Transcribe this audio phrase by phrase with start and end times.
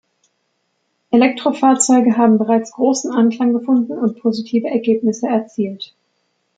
[1.11, 5.93] Elektrofahrzeuge haben bereits großen Anklang gefunden und positive Ergebnisse erzielt.